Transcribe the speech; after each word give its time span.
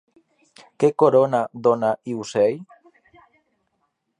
Què 0.83 0.89
corona 1.03 1.41
Dona 1.67 1.91
i 2.13 2.17
ocell? 2.25 2.59